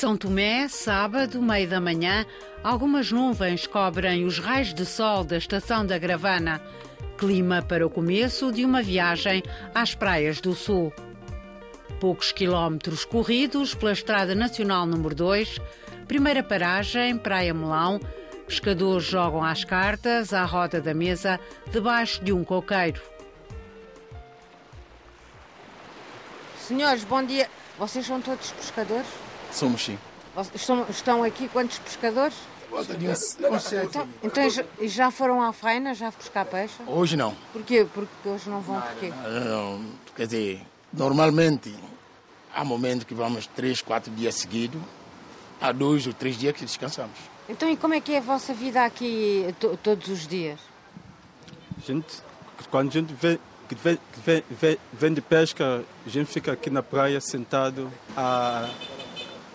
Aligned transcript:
São 0.00 0.16
Tomé, 0.16 0.66
sábado, 0.66 1.42
meio 1.42 1.68
da 1.68 1.78
manhã, 1.78 2.24
algumas 2.64 3.12
nuvens 3.12 3.66
cobrem 3.66 4.24
os 4.24 4.38
raios 4.38 4.72
de 4.72 4.86
sol 4.86 5.22
da 5.22 5.36
estação 5.36 5.84
da 5.84 5.98
Gravana. 5.98 6.58
Clima 7.18 7.60
para 7.60 7.86
o 7.86 7.90
começo 7.90 8.50
de 8.50 8.64
uma 8.64 8.82
viagem 8.82 9.42
às 9.74 9.94
praias 9.94 10.40
do 10.40 10.54
sul. 10.54 10.90
Poucos 12.00 12.32
quilómetros 12.32 13.04
corridos 13.04 13.74
pela 13.74 13.92
Estrada 13.92 14.34
Nacional 14.34 14.86
número 14.86 15.14
2, 15.14 15.60
primeira 16.08 16.42
paragem, 16.42 17.18
Praia 17.18 17.52
Melão. 17.52 18.00
Pescadores 18.46 19.04
jogam 19.04 19.44
às 19.44 19.64
cartas 19.64 20.32
à 20.32 20.46
roda 20.46 20.80
da 20.80 20.94
mesa, 20.94 21.38
debaixo 21.70 22.24
de 22.24 22.32
um 22.32 22.42
coqueiro. 22.42 23.02
Senhores, 26.58 27.04
bom 27.04 27.22
dia. 27.22 27.50
Vocês 27.78 28.06
são 28.06 28.18
todos 28.18 28.50
pescadores? 28.52 29.29
Somos 29.52 29.84
sim. 29.84 29.98
Estão, 30.54 30.86
estão 30.88 31.22
aqui 31.22 31.48
quantos 31.48 31.78
pescadores? 31.78 32.34
Então, 33.84 34.08
então 34.22 34.48
já, 34.48 34.64
já 34.82 35.10
foram 35.10 35.42
à 35.42 35.52
faina, 35.52 35.92
já 35.92 36.12
pescar 36.12 36.46
peixe? 36.46 36.74
Hoje 36.86 37.16
não. 37.16 37.34
Porquê? 37.52 37.84
Porque 37.92 38.28
hoje 38.28 38.48
não 38.48 38.60
vão, 38.60 38.80
porquê? 38.80 39.08
Não, 39.24 39.78
não, 39.78 39.84
quer 40.14 40.26
dizer, 40.26 40.62
normalmente 40.92 41.74
há 42.54 42.64
momentos 42.64 43.04
que 43.04 43.12
vamos 43.14 43.46
três, 43.48 43.82
quatro 43.82 44.12
dias 44.14 44.36
seguidos, 44.36 44.80
há 45.60 45.72
dois 45.72 46.06
ou 46.06 46.12
três 46.12 46.36
dias 46.38 46.54
que 46.54 46.64
descansamos. 46.64 47.18
Então 47.48 47.68
e 47.68 47.76
como 47.76 47.94
é 47.94 48.00
que 48.00 48.14
é 48.14 48.18
a 48.18 48.22
vossa 48.22 48.54
vida 48.54 48.84
aqui 48.84 49.52
to- 49.58 49.76
todos 49.82 50.06
os 50.08 50.26
dias? 50.26 50.60
gente, 51.84 52.06
quando 52.70 52.88
a 52.88 52.92
gente 52.92 53.12
vem, 53.14 54.78
vem 54.92 55.12
de 55.14 55.20
pesca, 55.20 55.82
a 56.06 56.08
gente 56.08 56.26
fica 56.30 56.52
aqui 56.52 56.70
na 56.70 56.82
praia 56.82 57.20
sentado 57.20 57.90
a, 58.16 58.68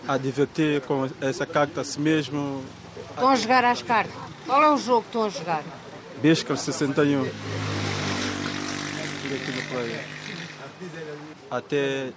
a 0.06 0.16
divertir 0.18 0.80
com 0.82 1.08
essa 1.20 1.46
carta 1.46 1.80
assim 1.80 2.00
mesmo. 2.00 2.62
Estão 3.10 3.28
a 3.28 3.36
jogar 3.36 3.64
às 3.64 3.82
cartas? 3.82 4.14
Qual 4.44 4.62
é 4.62 4.70
o 4.70 4.76
jogo 4.76 5.02
que 5.02 5.08
estão 5.08 5.24
a 5.24 5.28
jogar? 5.28 5.62
Pesca 6.22 6.56
61. 6.56 7.24
Fica 7.24 7.34
aqui 9.34 9.52
na 9.52 9.62
praia. 9.68 10.04
Até 11.50 12.12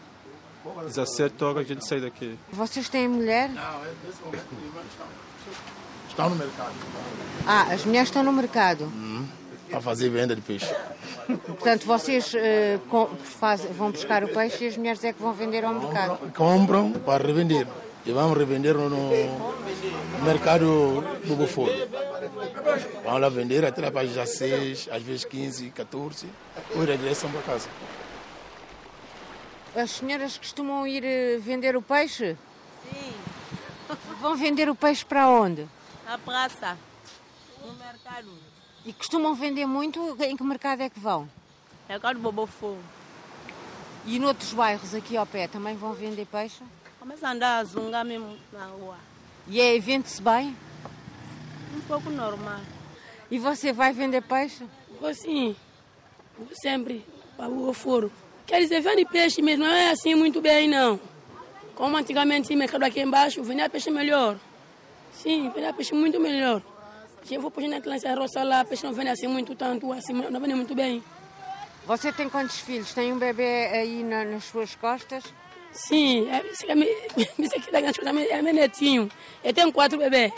17 0.85 1.43
horas 1.43 1.65
a 1.65 1.67
gente 1.67 1.87
sai 1.87 1.99
daqui. 2.01 2.37
Vocês 2.51 2.87
têm 2.89 3.07
mulher? 3.07 3.49
Estão 6.09 6.29
no 6.29 6.35
mercado 6.35 6.73
Ah, 7.47 7.63
as 7.73 7.85
mulheres 7.85 8.09
estão 8.09 8.23
no 8.23 8.33
mercado. 8.33 8.91
Para 9.69 9.81
fazer 9.81 10.09
venda 10.09 10.35
de 10.35 10.41
peixe. 10.41 10.73
Portanto, 11.47 11.85
vocês 11.85 12.33
eh, 12.35 12.79
com- 12.89 13.07
faz- 13.17 13.65
vão 13.65 13.91
buscar 13.91 14.23
o 14.23 14.27
peixe 14.29 14.65
e 14.65 14.67
as 14.67 14.77
mulheres 14.77 15.03
é 15.03 15.13
que 15.13 15.21
vão 15.21 15.33
vender 15.33 15.63
ao 15.63 15.73
mercado. 15.73 16.31
Compram 16.33 16.91
para 16.91 17.25
revender. 17.25 17.67
E 18.05 18.11
vamos 18.11 18.37
revender 18.37 18.75
no 18.75 19.09
mercado 20.23 21.01
do 21.25 21.35
Boforo. 21.35 21.71
Vamos 23.03 23.21
lá 23.21 23.29
vender 23.29 23.63
até 23.65 23.81
lá 23.81 23.91
para 23.91 24.07
já 24.07 24.25
6, 24.25 24.87
às 24.91 25.03
vezes 25.03 25.25
15, 25.25 25.69
14. 25.71 26.27
Depois 26.69 26.87
regressam 26.89 27.29
para 27.31 27.41
casa. 27.41 27.69
As 29.75 29.91
senhoras 29.91 30.37
costumam 30.37 30.87
ir 30.87 31.03
eh, 31.03 31.37
vender 31.39 31.75
o 31.75 31.81
peixe? 31.81 32.35
Sim. 32.91 33.13
Vão 34.21 34.35
vender 34.35 34.69
o 34.69 34.75
peixe 34.75 35.05
para 35.05 35.27
onde? 35.27 35.67
Na 36.07 36.17
praça, 36.17 36.75
no 37.63 37.73
mercado. 37.73 38.27
E 38.89 38.93
costumam 38.93 39.35
vender 39.35 39.67
muito? 39.67 40.17
Em 40.19 40.35
que 40.35 40.43
mercado 40.43 40.81
é 40.81 40.89
que 40.89 40.99
vão? 40.99 41.29
Mercado 41.87 42.17
Bobofo. 42.17 42.75
E 44.03 44.17
noutros 44.17 44.51
bairros 44.51 44.95
aqui 44.95 45.15
ao 45.15 45.27
pé 45.27 45.47
também 45.47 45.75
vão 45.75 45.93
vender 45.93 46.25
peixe? 46.25 46.63
Começa 46.99 47.27
a 47.27 47.31
andar 47.33 47.59
a 47.59 47.63
zungar 47.65 48.03
mesmo 48.03 48.35
na 48.51 48.65
rua. 48.65 48.97
E 49.47 49.61
é, 49.61 49.77
vende-se 49.77 50.19
bem? 50.19 50.57
Um 51.77 51.81
pouco 51.81 52.09
normal. 52.09 52.61
E 53.29 53.37
você 53.37 53.71
vai 53.71 53.93
vender 53.93 54.23
peixe? 54.23 54.65
Vou 54.99 55.13
sim, 55.13 55.55
vou 56.35 56.47
sempre 56.59 57.05
para 57.37 57.47
o 57.47 57.71
foro. 57.73 58.11
Quer 58.47 58.61
dizer, 58.61 58.81
vende 58.81 59.05
peixe 59.05 59.39
mesmo, 59.39 59.65
não 59.65 59.71
é 59.71 59.91
assim 59.91 60.15
muito 60.15 60.41
bem 60.41 60.67
não. 60.67 60.99
Como 61.75 61.95
antigamente, 61.95 62.51
o 62.55 62.57
mercado 62.57 62.81
aqui 62.81 63.01
embaixo, 63.01 63.43
vendia 63.43 63.69
peixe 63.69 63.91
melhor. 63.91 64.35
Sim, 65.13 65.51
vendia 65.51 65.73
peixe 65.73 65.93
muito 65.93 66.19
melhor. 66.19 66.59
Se 67.23 67.35
eu 67.35 67.41
vou 67.41 67.51
peixe 67.51 67.69
na 67.69 67.79
lança 67.85 68.13
roça 68.15 68.43
lá, 68.43 68.65
peixe 68.65 68.83
não 68.85 68.93
vende 68.93 69.09
assim 69.09 69.27
muito 69.27 69.55
tanto, 69.55 69.91
assim, 69.93 70.13
não 70.13 70.39
vende 70.39 70.55
muito 70.55 70.73
bem. 70.75 71.03
Você 71.85 72.11
tem 72.11 72.27
quantos 72.29 72.59
filhos? 72.59 72.93
Tem 72.93 73.11
um 73.13 73.17
bebê 73.17 73.67
aí 73.67 74.03
na- 74.03 74.25
nas 74.25 74.43
suas 74.45 74.75
costas? 74.75 75.23
Sim, 75.71 76.27
é, 76.29 76.43
isso 76.51 76.63
aqui 76.63 76.71
é 76.71 76.75
aqui 77.57 77.71
da 77.71 77.81
grande 77.81 77.99
coisa, 77.99 78.19
é 78.33 78.41
meu 78.41 78.53
netinho. 78.53 79.09
Eu 79.43 79.53
tenho 79.53 79.71
quatro 79.71 79.97
bebês. 79.97 80.33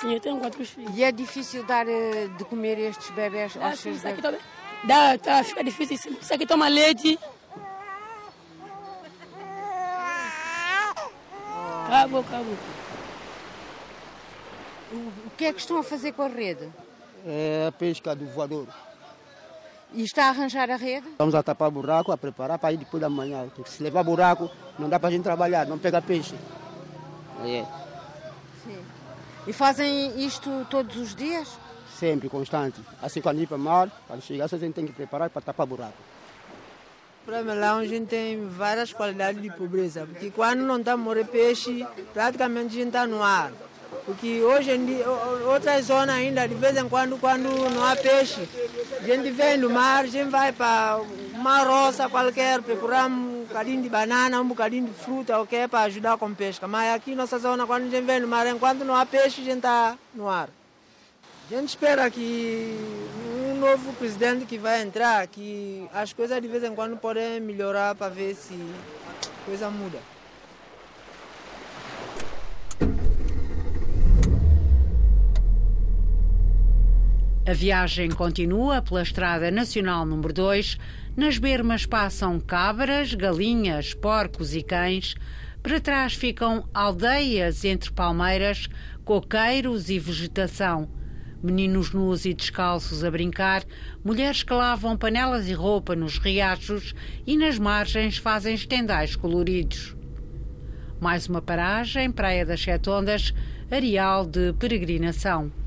Sim, 0.00 0.14
eu 0.14 0.20
tenho 0.20 0.38
quatro 0.38 0.64
filhos. 0.64 0.96
E 0.96 1.04
é 1.04 1.12
difícil 1.12 1.62
dar 1.64 1.86
eh, 1.88 2.28
de 2.36 2.44
comer 2.44 2.78
estes 2.78 3.10
bebés 3.10 3.56
Ah, 3.60 3.68
aos 3.68 3.78
sim, 3.78 3.94
seus 3.94 3.96
isso 3.98 4.08
aqui 4.08 4.22
dá, 4.84 5.18
tá, 5.18 5.44
fica 5.44 5.62
difícil. 5.62 5.96
Isso 6.20 6.34
aqui 6.34 6.46
toma 6.46 6.66
leite. 6.68 7.18
Acabou, 11.86 12.20
acabou. 12.20 12.56
O 14.92 15.30
que 15.36 15.44
é 15.44 15.52
que 15.52 15.60
estão 15.60 15.78
a 15.78 15.82
fazer 15.82 16.12
com 16.12 16.22
a 16.22 16.28
rede? 16.28 16.68
É 17.26 17.66
a 17.68 17.72
pesca 17.72 18.14
do 18.14 18.26
voador. 18.26 18.66
E 19.92 20.02
está 20.02 20.26
a 20.26 20.28
arranjar 20.30 20.70
a 20.70 20.76
rede? 20.76 21.06
Vamos 21.18 21.34
a 21.34 21.42
tapar 21.42 21.70
buraco, 21.70 22.12
a 22.12 22.16
preparar 22.16 22.58
para 22.58 22.72
ir 22.72 22.76
depois 22.78 23.00
da 23.00 23.08
manhã. 23.08 23.48
Porque 23.54 23.70
se 23.70 23.82
levar 23.82 24.02
buraco, 24.04 24.50
não 24.78 24.88
dá 24.88 24.98
para 24.98 25.08
a 25.08 25.12
gente 25.12 25.22
trabalhar, 25.22 25.66
não 25.66 25.78
pega 25.78 26.00
peixe. 26.00 26.34
É, 27.44 27.64
E 29.46 29.52
fazem 29.52 30.20
isto 30.24 30.66
todos 30.70 30.96
os 30.96 31.14
dias? 31.14 31.48
sempre 31.98 32.30
constante. 32.30 32.80
Assim 33.02 33.20
quando 33.20 33.40
ir 33.42 33.46
para 33.46 33.58
mar, 33.58 33.90
quando 34.06 34.22
chegar, 34.22 34.46
a 34.46 34.48
gente 34.48 34.72
tem 34.72 34.86
que 34.86 34.92
preparar 34.92 35.28
para 35.28 35.42
tapar 35.42 35.66
buraco. 35.66 35.92
Para 37.26 37.42
melão 37.42 37.78
a 37.78 37.86
gente 37.86 38.06
tem 38.06 38.48
várias 38.48 38.90
qualidades 38.90 39.42
de 39.42 39.50
pobreza, 39.50 40.06
porque 40.06 40.30
quando 40.30 40.60
não 40.60 40.78
está 40.78 40.92
a 40.92 40.96
morrer 40.96 41.26
peixe, 41.26 41.86
praticamente 42.14 42.68
a 42.68 42.78
gente 42.78 42.86
está 42.86 43.06
no 43.06 43.22
ar. 43.22 43.52
Porque 44.04 44.42
hoje 44.42 44.72
em 44.72 45.02
outras 45.46 45.86
zonas 45.86 46.16
ainda, 46.16 46.46
de 46.46 46.54
vez 46.54 46.76
em 46.76 46.88
quando, 46.88 47.18
quando 47.18 47.48
não 47.70 47.84
há 47.84 47.94
peixe, 47.96 48.48
a 49.00 49.04
gente 49.04 49.30
vem 49.30 49.58
do 49.58 49.70
mar, 49.70 50.04
a 50.04 50.06
gente 50.06 50.30
vai 50.30 50.52
para 50.52 51.00
uma 51.34 51.58
roça 51.62 52.08
qualquer, 52.08 52.60
procurar 52.62 53.06
um 53.06 53.44
bocadinho 53.46 53.82
de 53.82 53.88
banana, 53.88 54.40
um 54.40 54.48
bocadinho 54.48 54.86
de 54.86 54.92
fruta, 54.92 55.38
o 55.40 55.46
que 55.46 55.56
é 55.56 55.68
para 55.68 55.80
ajudar 55.80 56.16
com 56.18 56.32
pesca. 56.34 56.66
Mas 56.66 56.94
aqui 56.94 57.14
nossa 57.14 57.38
zona, 57.38 57.66
quando 57.66 57.84
a 57.84 57.90
gente 57.90 58.04
vem 58.04 58.20
do 58.20 58.28
mar, 58.28 58.46
enquanto 58.46 58.84
não 58.84 58.94
há 58.94 59.04
peixe, 59.04 59.40
a 59.40 59.44
gente 59.44 59.56
está 59.56 59.96
no 60.14 60.28
ar. 60.28 60.48
A 61.50 61.54
gente 61.54 61.68
espera 61.68 62.08
que 62.10 62.78
um 63.50 63.56
novo 63.58 63.92
presidente 63.94 64.46
que 64.46 64.56
vai 64.56 64.82
entrar, 64.82 65.26
que 65.26 65.88
as 65.92 66.12
coisas 66.12 66.40
de 66.40 66.46
vez 66.46 66.62
em 66.62 66.74
quando 66.74 66.96
podem 66.96 67.40
melhorar 67.40 67.94
para 67.94 68.08
ver 68.08 68.34
se 68.34 68.54
a 68.54 69.44
coisa 69.46 69.68
muda. 69.70 69.98
A 77.46 77.54
viagem 77.54 78.10
continua 78.10 78.82
pela 78.82 79.02
Estrada 79.02 79.50
Nacional 79.50 80.04
número 80.04 80.30
2. 80.30 80.76
Nas 81.16 81.38
bermas 81.38 81.86
passam 81.86 82.38
cabras, 82.38 83.14
galinhas, 83.14 83.94
porcos 83.94 84.54
e 84.54 84.62
cães. 84.62 85.14
Para 85.62 85.80
trás 85.80 86.12
ficam 86.12 86.68
aldeias 86.74 87.64
entre 87.64 87.90
palmeiras, 87.92 88.68
coqueiros 89.06 89.88
e 89.88 89.98
vegetação. 89.98 90.86
Meninos 91.42 91.92
nus 91.92 92.26
e 92.26 92.34
descalços 92.34 93.02
a 93.02 93.10
brincar, 93.10 93.64
mulheres 94.04 94.42
que 94.42 94.52
lavam 94.52 94.94
panelas 94.94 95.48
e 95.48 95.54
roupa 95.54 95.96
nos 95.96 96.18
riachos 96.18 96.94
e 97.26 97.38
nas 97.38 97.58
margens 97.58 98.18
fazem 98.18 98.54
estendais 98.54 99.16
coloridos. 99.16 99.96
Mais 101.00 101.26
uma 101.26 101.40
paragem, 101.40 102.12
Praia 102.12 102.44
das 102.44 102.60
Sete 102.60 102.90
Ondas, 102.90 103.32
areal 103.70 104.26
de 104.26 104.52
peregrinação. 104.52 105.59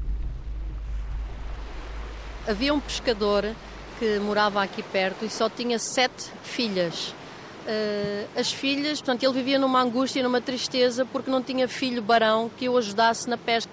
Havia 2.46 2.74
um 2.74 2.80
pescador 2.80 3.56
que 3.98 4.20
morava 4.20 4.62
aqui 4.62 4.84
perto 4.84 5.24
e 5.24 5.30
só 5.30 5.50
tinha 5.50 5.80
sete 5.80 6.30
filhas. 6.44 7.16
Eh, 7.66 8.26
as 8.36 8.52
filhas, 8.52 9.00
portanto, 9.00 9.24
ele 9.24 9.32
vivia 9.32 9.58
numa 9.58 9.82
angústia 9.82 10.20
e 10.20 10.24
numa 10.24 10.42
tristeza 10.42 11.06
porque 11.06 11.32
não 11.32 11.42
tinha 11.42 11.70
filho 11.70 12.02
barão 12.02 12.52
que 12.58 12.68
o 12.68 12.78
ajudasse 12.78 13.30
na 13.30 13.38
pesca. 13.38 13.72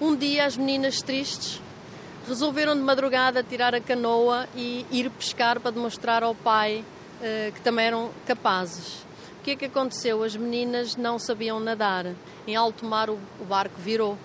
Um 0.00 0.16
dia, 0.16 0.44
as 0.44 0.56
meninas 0.56 1.00
tristes 1.00 1.60
resolveram 2.26 2.74
de 2.74 2.80
madrugada 2.80 3.44
tirar 3.44 3.76
a 3.76 3.80
canoa 3.80 4.48
e 4.56 4.84
ir 4.90 5.08
pescar 5.10 5.60
para 5.60 5.70
demonstrar 5.70 6.24
ao 6.24 6.34
pai 6.34 6.84
eh, 7.22 7.52
que 7.54 7.60
também 7.60 7.86
eram 7.86 8.10
capazes. 8.26 9.04
O 9.38 9.42
que 9.44 9.52
é 9.52 9.56
que 9.56 9.66
aconteceu? 9.66 10.24
As 10.24 10.34
meninas 10.34 10.96
não 10.96 11.16
sabiam 11.16 11.60
nadar. 11.60 12.06
Em 12.44 12.56
alto 12.56 12.84
mar, 12.84 13.08
o, 13.08 13.20
o 13.40 13.44
barco 13.44 13.76
virou. 13.78 14.18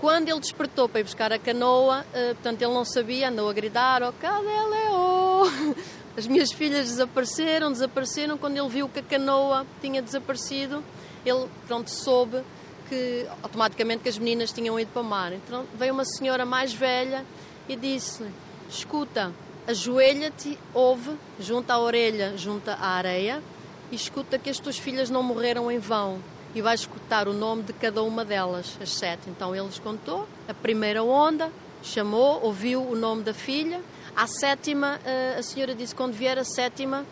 Quando 0.00 0.28
ele 0.28 0.38
despertou 0.38 0.88
para 0.88 1.00
ir 1.00 1.04
buscar 1.04 1.32
a 1.32 1.38
canoa, 1.38 2.06
eh, 2.14 2.34
portanto, 2.34 2.62
ele 2.62 2.72
não 2.72 2.84
sabia, 2.84 3.28
andou 3.28 3.48
a 3.48 3.52
gritar: 3.52 4.02
Oh, 4.02 4.12
cadê 4.12 4.46
Leo? 4.46 5.76
As 6.16 6.26
minhas 6.26 6.52
filhas 6.52 6.86
desapareceram, 6.86 7.70
desapareceram. 7.70 8.38
Quando 8.38 8.56
ele 8.56 8.68
viu 8.68 8.88
que 8.88 8.98
a 8.98 9.02
canoa 9.02 9.64
tinha 9.80 10.02
desaparecido, 10.02 10.82
ele 11.24 11.46
pronto, 11.66 11.90
soube 11.90 12.42
que 12.88 13.26
automaticamente 13.42 14.02
que 14.02 14.08
as 14.08 14.18
meninas 14.18 14.50
tinham 14.50 14.80
ido 14.80 14.90
para 14.92 15.02
o 15.02 15.04
mar. 15.04 15.32
Então 15.32 15.64
veio 15.74 15.92
uma 15.92 16.04
senhora 16.04 16.44
mais 16.44 16.72
velha 16.72 17.24
e 17.68 17.76
disse: 17.76 18.24
Escuta, 18.68 19.32
ajoelha-te, 19.66 20.58
ouve, 20.74 21.16
junta 21.38 21.74
a 21.74 21.78
orelha, 21.78 22.36
junta 22.36 22.74
a 22.74 22.88
areia 22.88 23.42
e 23.90 23.96
escuta 23.96 24.38
que 24.38 24.50
as 24.50 24.58
tuas 24.58 24.78
filhas 24.78 25.10
não 25.10 25.22
morreram 25.22 25.70
em 25.70 25.78
vão. 25.78 26.18
E 26.54 26.62
vais 26.62 26.80
escutar 26.80 27.28
o 27.28 27.32
nome 27.32 27.62
de 27.62 27.72
cada 27.72 28.02
uma 28.02 28.24
delas, 28.24 28.76
as 28.80 28.90
sete. 28.90 29.28
Então 29.28 29.54
ele 29.54 29.68
contou 29.82 30.26
a 30.48 30.54
primeira 30.54 31.02
onda, 31.02 31.52
chamou, 31.82 32.40
ouviu 32.42 32.82
o 32.82 32.96
nome 32.96 33.22
da 33.22 33.34
filha. 33.34 33.80
À 34.16 34.26
sétima, 34.26 34.98
eh, 35.04 35.36
a 35.38 35.42
senhora 35.42 35.74
disse: 35.74 35.94
quando 35.94 36.12
vier 36.14 36.38
a 36.38 36.44
sétima, 36.44 37.04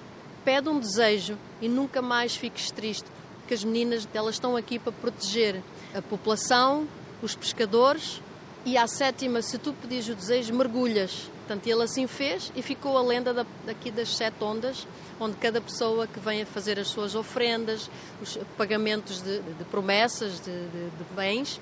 pede 0.44 0.68
um 0.68 0.78
desejo 0.78 1.36
e 1.60 1.68
nunca 1.68 2.00
mais 2.00 2.36
fiques 2.36 2.70
triste, 2.70 3.06
porque 3.40 3.54
as 3.54 3.62
meninas 3.62 4.08
elas 4.14 4.36
estão 4.36 4.56
aqui 4.56 4.78
para 4.78 4.92
proteger 4.92 5.62
a 5.94 6.00
população, 6.00 6.88
os 7.22 7.34
pescadores. 7.34 8.22
E 8.64 8.76
à 8.76 8.86
sétima, 8.86 9.42
se 9.42 9.58
tu 9.58 9.72
pedires 9.72 10.08
o 10.08 10.14
desejo, 10.14 10.52
mergulhas. 10.52 11.30
Portanto, 11.46 11.64
ele 11.68 11.84
assim 11.84 12.08
fez 12.08 12.50
e 12.56 12.62
ficou 12.62 12.98
a 12.98 13.02
lenda 13.02 13.32
da, 13.32 13.46
daqui 13.64 13.92
das 13.92 14.16
sete 14.16 14.42
ondas, 14.42 14.84
onde 15.20 15.36
cada 15.36 15.60
pessoa 15.60 16.04
que 16.04 16.18
vem 16.18 16.42
a 16.42 16.46
fazer 16.46 16.76
as 16.76 16.88
suas 16.88 17.14
ofrendas, 17.14 17.88
os 18.20 18.36
pagamentos 18.56 19.22
de, 19.22 19.38
de 19.38 19.64
promessas, 19.70 20.40
de, 20.40 20.50
de, 20.50 20.90
de 20.90 21.04
bens, 21.14 21.60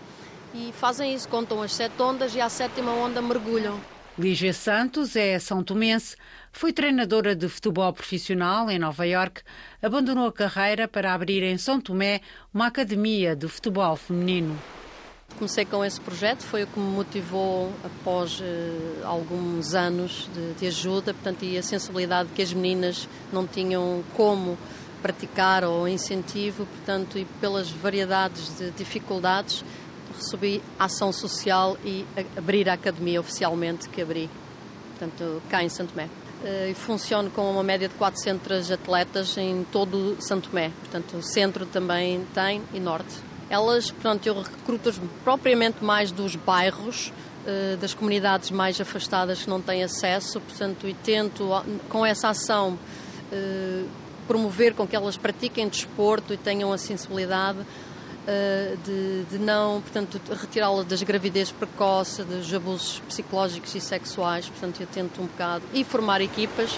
e 0.54 0.72
fazem 0.72 1.14
isso, 1.14 1.28
contam 1.28 1.60
as 1.60 1.75
sete 1.75 2.00
ondas 2.00 2.34
e 2.34 2.40
à 2.40 2.48
sétima 2.48 2.92
onda 2.92 3.20
mergulham. 3.20 3.78
Lígia 4.19 4.54
Santos 4.54 5.16
é 5.16 5.38
são 5.38 5.62
tomense, 5.62 6.16
foi 6.50 6.72
treinadora 6.72 7.37
de 7.37 7.46
futebol 7.46 7.92
profissional 7.92 8.70
em 8.70 8.78
Nova 8.78 9.04
York, 9.06 9.42
abandonou 9.82 10.28
a 10.28 10.32
carreira 10.32 10.88
para 10.88 11.12
abrir 11.12 11.42
em 11.42 11.58
São 11.58 11.78
Tomé 11.78 12.22
uma 12.54 12.69
academia 12.69 13.37
de 13.37 13.48
futebol 13.48 13.96
feminino. 13.96 14.58
Comecei 15.36 15.64
com 15.64 15.84
esse 15.84 16.00
projeto, 16.00 16.44
foi 16.44 16.62
o 16.62 16.66
que 16.66 16.78
me 16.78 16.86
motivou 16.86 17.72
após 17.84 18.38
uh, 18.38 18.44
alguns 19.04 19.75
anos 19.75 20.28
de, 20.32 20.54
de, 20.54 20.66
ajuda, 20.69 21.12
portanto, 21.12 21.44
e 21.44 21.58
a 21.58 21.62
sensibilidade 21.62 22.28
que 22.32 22.40
as 22.40 22.52
meninas 22.52 23.08
não 23.32 23.44
tinham 23.44 24.04
como 24.16 24.56
praticar 25.02 25.64
ou 25.64 25.88
incentivo, 25.88 26.64
portanto, 26.66 27.19
e 27.19 27.25
pelas 27.40 27.69
variedades 27.69 28.56
de 28.56 28.70
dificuldades, 28.70 29.64
recebi 30.16 30.62
ação 30.78 31.12
social 31.12 31.76
e 31.84 32.06
abrir 32.37 32.69
a 32.69 32.75
academia 32.75 33.19
oficialmente 33.19 33.88
que 33.88 34.00
abri, 34.00 34.30
portanto, 34.90 35.42
cá 35.50 35.64
em 35.64 35.69
Santo 35.69 35.94
Tomé. 35.94 36.04
Uh, 36.44 36.70
e 36.70 36.75
funciono 36.75 37.28
com 37.30 37.50
uma 37.50 37.64
média 37.64 37.88
de 37.88 37.94
400 37.96 38.70
atletas 38.70 39.37
em 39.37 39.66
todo 39.72 40.16
Santo 40.20 40.48
Tomé, 40.50 40.70
portanto, 40.78 41.16
o 41.16 41.22
centro 41.25 41.66
também 41.66 42.25
tem 42.32 42.62
e 42.72 42.78
norte. 42.78 43.33
Elas, 43.54 43.88
pronto, 43.92 44.26
eu 44.26 44.42
recruto 44.42 44.92
propriamente 45.22 45.84
mais 45.84 46.10
dos 46.10 46.34
bairros, 46.34 47.12
eh, 47.46 47.76
das 47.80 47.94
comunidades 47.94 48.50
mais 48.50 48.80
afastadas 48.80 49.44
que 49.44 49.48
não 49.48 49.60
têm 49.60 49.84
acesso, 49.84 50.40
portanto, 50.40 50.88
e 50.88 50.92
tento, 50.92 51.48
com 51.88 52.04
essa 52.04 52.30
ação, 52.30 52.76
eh, 53.30 53.84
promover 54.26 54.74
com 54.74 54.88
que 54.88 54.96
elas 54.96 55.16
pratiquem 55.16 55.68
desporto 55.68 56.34
e 56.34 56.36
tenham 56.36 56.72
a 56.72 56.78
sensibilidade 56.78 57.60
eh, 58.26 58.74
de, 58.84 59.22
de 59.30 59.38
não, 59.38 59.80
portanto, 59.80 60.20
retirá-las 60.32 60.84
das 60.86 61.00
gravidez 61.04 61.52
precoce, 61.52 62.24
dos 62.24 62.52
abusos 62.52 63.00
psicológicos 63.06 63.72
e 63.72 63.80
sexuais, 63.80 64.48
portanto, 64.48 64.80
eu 64.80 64.88
tento 64.88 65.22
um 65.22 65.26
bocado, 65.26 65.62
e 65.72 65.84
formar 65.84 66.20
equipas 66.20 66.76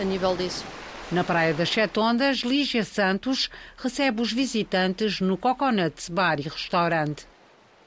a 0.00 0.04
nível 0.04 0.34
disso. 0.34 0.64
Na 1.12 1.22
Praia 1.22 1.52
das 1.52 1.68
Sete 1.68 2.00
Ondas, 2.00 2.38
Lígia 2.38 2.82
Santos 2.84 3.50
recebe 3.76 4.22
os 4.22 4.32
visitantes 4.32 5.20
no 5.20 5.36
Coconut 5.36 6.10
Bar 6.10 6.40
e 6.40 6.44
Restaurante. 6.44 7.26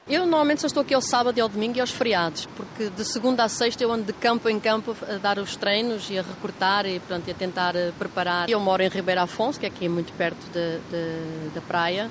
Eu 0.08 0.20
normalmente 0.20 0.60
só 0.60 0.68
estou 0.68 0.82
aqui 0.82 0.94
ao 0.94 1.02
sábado 1.02 1.36
e 1.36 1.40
ao 1.40 1.48
domingo 1.48 1.76
e 1.76 1.80
aos 1.80 1.90
feriados, 1.90 2.46
porque 2.56 2.88
de 2.88 3.04
segunda 3.04 3.42
a 3.42 3.48
sexta 3.48 3.82
eu 3.82 3.90
ando 3.90 4.04
de 4.04 4.12
campo 4.12 4.48
em 4.48 4.60
campo 4.60 4.96
a 5.12 5.18
dar 5.18 5.40
os 5.40 5.56
treinos 5.56 6.08
e 6.08 6.16
a 6.16 6.22
recortar 6.22 6.86
e, 6.86 7.00
pronto, 7.00 7.28
a 7.28 7.34
tentar 7.34 7.74
eh, 7.74 7.90
preparar. 7.98 8.48
Eu 8.48 8.60
moro 8.60 8.84
em 8.84 8.88
Ribeira 8.88 9.24
Afonso, 9.24 9.58
que 9.58 9.66
é 9.66 9.70
aqui 9.70 9.88
muito 9.88 10.12
perto 10.12 10.46
de, 10.52 10.78
de, 10.88 11.50
da 11.52 11.60
praia. 11.62 12.08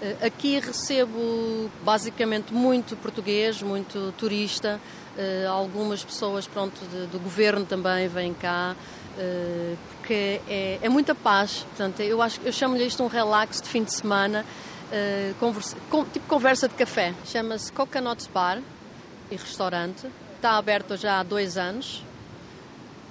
Eh, 0.00 0.28
aqui 0.28 0.58
recebo 0.60 1.70
basicamente 1.84 2.54
muito 2.54 2.96
português, 2.96 3.60
muito 3.60 4.14
turista, 4.16 4.80
eh, 5.18 5.44
algumas 5.46 6.02
pessoas 6.02 6.46
pronto, 6.46 6.80
do 7.12 7.18
governo 7.18 7.66
também 7.66 8.08
vêm 8.08 8.32
cá. 8.32 8.74
Eh, 9.18 9.76
porque 10.04 10.40
é, 10.48 10.78
é, 10.82 10.88
muita 10.88 11.14
paz. 11.14 11.64
Portanto, 11.68 12.00
eu 12.00 12.20
acho 12.20 12.40
eu 12.44 12.52
chamo-lhe 12.52 12.84
isto 12.84 13.02
um 13.02 13.06
relax 13.06 13.60
de 13.60 13.68
fim 13.68 13.82
de 13.84 13.92
semana, 13.92 14.44
uh, 14.90 15.34
conversa, 15.36 15.76
tipo 16.12 16.26
conversa 16.26 16.68
de 16.68 16.74
café. 16.74 17.14
Chama-se 17.24 17.72
Coconut 17.72 18.28
Bar 18.30 18.60
e 19.30 19.36
restaurante. 19.36 20.06
Está 20.36 20.58
aberto 20.58 20.96
já 20.96 21.20
há 21.20 21.22
dois 21.22 21.56
anos 21.56 22.02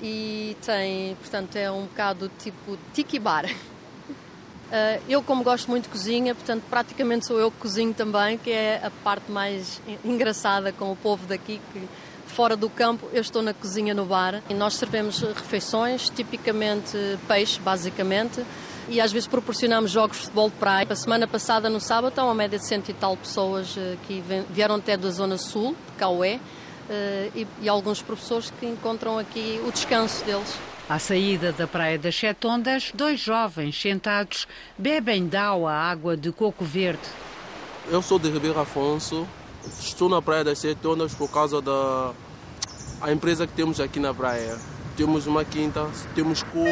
e 0.01 0.55
tem, 0.63 1.15
portanto, 1.15 1.55
é 1.55 1.71
um 1.71 1.85
bocado 1.85 2.29
tipo 2.38 2.77
tiki 2.94 3.17
bar. 3.17 3.45
Uh, 3.45 5.01
eu, 5.09 5.23
como 5.23 5.44
gosto 5.44 5.67
muito 5.69 5.85
de 5.85 5.89
cozinha, 5.89 6.35
portanto, 6.35 6.63
praticamente 6.69 7.25
sou 7.25 7.39
eu 7.39 7.50
que 7.50 7.57
cozinho 7.57 7.94
também, 7.94 8.38
que 8.38 8.51
é 8.51 8.81
a 8.83 8.91
parte 9.03 9.31
mais 9.31 9.81
engraçada 10.05 10.71
com 10.71 10.91
o 10.91 10.95
povo 10.95 11.25
daqui, 11.25 11.59
que 11.71 11.89
fora 12.33 12.57
do 12.57 12.68
campo, 12.68 13.07
eu 13.13 13.21
estou 13.21 13.44
na 13.44 13.53
cozinha 13.53 13.94
no 13.94 14.06
bar 14.06 14.41
e 14.50 14.56
nós 14.56 14.74
servemos 14.74 15.21
refeições, 15.21 16.09
tipicamente 16.09 16.97
peixe, 17.27 17.59
basicamente, 17.59 18.44
e 18.89 19.00
às 19.00 19.12
vezes 19.12 19.27
proporcionamos 19.27 19.91
jogos 19.91 20.18
de 20.18 20.24
futebol 20.24 20.50
de 20.50 20.56
praia. 20.56 20.88
A 20.89 20.95
semana 20.95 21.27
passada, 21.27 21.69
no 21.69 21.80
sábado, 21.80 22.09
estão 22.09 22.25
uma 22.25 22.33
média 22.33 22.57
de 22.57 22.68
cento 22.68 22.89
e 22.89 22.94
tal 22.94 23.15
pessoas 23.15 23.75
eh, 23.77 23.95
que 24.07 24.24
vieram 24.50 24.75
até 24.75 24.97
da 24.97 25.09
zona 25.12 25.38
sul, 25.38 25.75
de 25.91 25.97
Caué, 25.97 26.39
eh, 26.89 27.30
e, 27.35 27.47
e 27.62 27.69
alguns 27.69 28.01
professores 28.01 28.51
que 28.59 28.65
encontram 28.65 29.19
aqui 29.19 29.62
o 29.65 29.71
descanso 29.71 30.25
deles. 30.25 30.57
À 30.89 30.97
saída 30.97 31.53
da 31.53 31.68
Praia 31.68 32.00
das 32.00 32.15
Sete 32.15 32.47
Ondas, 32.47 32.91
dois 32.94 33.19
jovens 33.19 33.79
sentados 33.79 34.47
bebem 34.77 35.27
da 35.27 35.51
água 35.69 36.18
de 36.18 36.31
coco 36.31 36.65
verde. 36.65 37.03
Eu 37.89 38.01
sou 38.01 38.18
de 38.18 38.29
Ribeiro 38.29 38.59
Afonso, 38.59 39.27
estou 39.80 40.10
na 40.10 40.21
Praia 40.21 40.44
das 40.44 40.60
Sete 40.60 40.86
Ondas 40.88 41.13
por 41.13 41.30
causa 41.30 41.62
da 41.62 42.13
a 43.04 43.12
empresa 43.12 43.45
que 43.45 43.54
temos 43.54 43.81
aqui 43.81 44.00
na 44.00 44.13
praia. 44.13 44.57
Temos 44.95 45.27
uma 45.27 45.44
quinta, 45.44 45.89
temos 46.15 46.42
coco. 46.42 46.63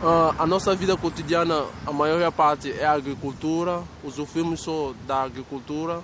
Uh, 0.00 0.34
a 0.38 0.46
nossa 0.46 0.76
vida 0.76 0.96
cotidiana, 0.96 1.64
a 1.84 1.92
maior 1.92 2.30
parte 2.30 2.70
é 2.70 2.84
a 2.84 2.92
agricultura, 2.92 3.82
usufruímos 4.04 4.60
só 4.60 4.94
da 5.08 5.22
agricultura. 5.22 6.02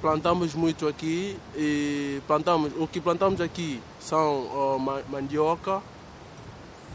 Plantamos 0.00 0.54
muito 0.54 0.86
aqui 0.86 1.36
e 1.56 2.20
plantamos, 2.28 2.72
o 2.78 2.86
que 2.86 3.00
plantamos 3.00 3.40
aqui 3.40 3.82
são 3.98 4.42
uh, 4.42 5.02
mandioca, 5.10 5.82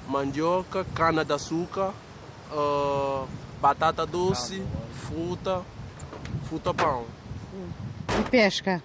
mandioca, 0.07 0.85
cana-de-açúcar, 0.95 1.91
uh, 2.53 3.27
batata 3.59 4.05
doce, 4.05 4.61
fruta, 5.07 5.61
fruta 6.47 6.73
pão. 6.73 7.18
E 8.19 8.29
pesca? 8.29 8.81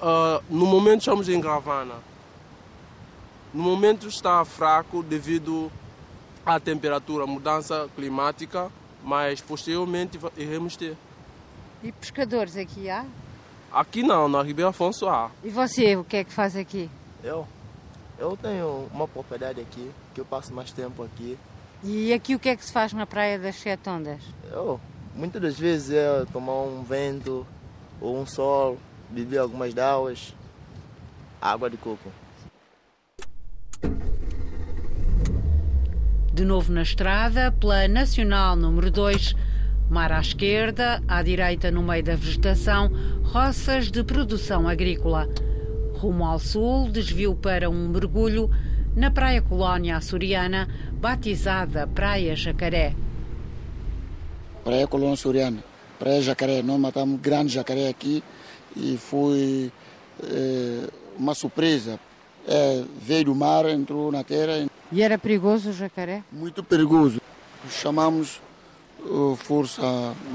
Uh, 0.00 0.42
no 0.50 0.66
momento 0.66 1.00
estamos 1.00 1.28
em 1.28 1.40
Gravana. 1.40 1.94
No 3.52 3.62
momento 3.62 4.08
está 4.08 4.44
fraco 4.44 5.02
devido 5.02 5.70
à 6.44 6.58
temperatura, 6.58 7.26
mudança 7.26 7.88
climática, 7.94 8.70
mas 9.02 9.40
posteriormente 9.40 10.18
iremos 10.36 10.76
ter. 10.76 10.96
E 11.82 11.92
pescadores 11.92 12.56
aqui 12.56 12.90
há? 12.90 13.04
Aqui 13.72 14.02
não, 14.02 14.28
na 14.28 14.42
Ribeira 14.42 14.70
Afonso 14.70 15.08
há. 15.08 15.30
E 15.42 15.50
você, 15.50 15.96
o 15.96 16.04
que 16.04 16.16
é 16.18 16.24
que 16.24 16.32
faz 16.32 16.56
aqui? 16.56 16.90
Eu? 17.22 17.46
Eu 18.18 18.36
tenho 18.36 18.88
uma 18.92 19.06
propriedade 19.08 19.60
aqui, 19.60 19.90
que 20.14 20.20
eu 20.20 20.24
passo 20.24 20.52
mais 20.52 20.70
tempo 20.72 21.02
aqui. 21.02 21.38
E 21.82 22.12
aqui 22.12 22.34
o 22.34 22.38
que 22.38 22.48
é 22.48 22.56
que 22.56 22.64
se 22.64 22.72
faz 22.72 22.92
na 22.92 23.06
Praia 23.06 23.38
das 23.38 23.56
Sete 23.56 23.88
Ondas? 23.88 24.22
Eu, 24.50 24.80
muitas 25.14 25.42
das 25.42 25.58
vezes 25.58 25.90
é 25.90 26.24
tomar 26.32 26.62
um 26.62 26.82
vento 26.82 27.46
ou 28.00 28.20
um 28.20 28.26
sol, 28.26 28.78
bebi 29.10 29.38
algumas 29.38 29.72
dauas, 29.72 30.34
água 31.40 31.70
de 31.70 31.76
coco. 31.76 32.10
De 36.32 36.44
novo 36.44 36.72
na 36.72 36.82
estrada, 36.82 37.52
pela 37.52 37.86
Nacional 37.86 38.56
número 38.56 38.90
2, 38.90 39.36
mar 39.88 40.10
à 40.10 40.20
esquerda, 40.20 41.00
à 41.06 41.22
direita 41.22 41.70
no 41.70 41.82
meio 41.82 42.02
da 42.02 42.16
vegetação, 42.16 42.90
roças 43.22 43.90
de 43.90 44.02
produção 44.02 44.66
agrícola. 44.66 45.28
Rumo 45.94 46.24
ao 46.24 46.40
sul, 46.40 46.90
desvio 46.90 47.36
para 47.36 47.70
um 47.70 47.88
mergulho 47.88 48.50
na 48.96 49.10
Praia 49.10 49.40
Colónia 49.40 49.96
Açoriana, 49.96 50.68
batizada 50.94 51.86
Praia 51.86 52.34
Jacaré. 52.34 52.94
Praia 54.64 54.86
Colônia 54.86 55.14
Açoriana, 55.14 55.62
Praia 55.98 56.20
Jacaré, 56.20 56.62
nós 56.62 56.78
matamos 56.78 57.20
grande 57.20 57.52
jacaré 57.52 57.88
aqui, 57.88 58.22
e 58.76 58.96
foi 58.96 59.72
é, 60.22 60.88
uma 61.18 61.34
surpresa. 61.34 61.98
É, 62.46 62.84
veio 63.00 63.26
do 63.26 63.34
mar, 63.34 63.64
entrou 63.66 64.12
na 64.12 64.22
terra. 64.22 64.66
E 64.92 65.02
era 65.02 65.16
perigoso 65.16 65.70
o 65.70 65.72
jacaré? 65.72 66.22
Muito 66.30 66.62
perigoso. 66.62 67.20
Chamamos 67.70 68.40
a 69.00 69.36
Força 69.36 69.82